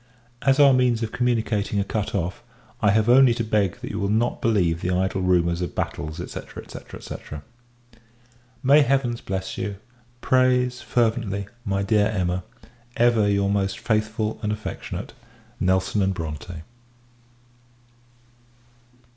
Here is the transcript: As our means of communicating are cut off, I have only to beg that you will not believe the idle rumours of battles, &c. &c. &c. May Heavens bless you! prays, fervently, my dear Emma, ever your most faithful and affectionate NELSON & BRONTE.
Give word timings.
As 0.41 0.59
our 0.59 0.73
means 0.73 1.03
of 1.03 1.11
communicating 1.11 1.79
are 1.79 1.83
cut 1.83 2.15
off, 2.15 2.41
I 2.81 2.89
have 2.89 3.07
only 3.07 3.35
to 3.35 3.43
beg 3.43 3.81
that 3.81 3.91
you 3.91 3.99
will 3.99 4.09
not 4.09 4.41
believe 4.41 4.81
the 4.81 4.89
idle 4.89 5.21
rumours 5.21 5.61
of 5.61 5.75
battles, 5.75 6.17
&c. 6.17 6.25
&c. 6.41 6.79
&c. 6.99 7.15
May 8.63 8.81
Heavens 8.81 9.21
bless 9.21 9.59
you! 9.59 9.75
prays, 10.19 10.81
fervently, 10.81 11.45
my 11.63 11.83
dear 11.83 12.07
Emma, 12.07 12.43
ever 12.97 13.29
your 13.29 13.51
most 13.51 13.77
faithful 13.77 14.39
and 14.41 14.51
affectionate 14.51 15.13
NELSON 15.59 16.11
& 16.11 16.13
BRONTE. 16.13 16.47